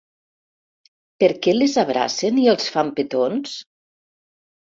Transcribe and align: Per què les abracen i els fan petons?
Per 1.23 1.29
què 1.47 1.53
les 1.55 1.75
abracen 1.81 2.41
i 2.45 2.47
els 2.55 2.73
fan 2.77 2.91
petons? 3.01 3.53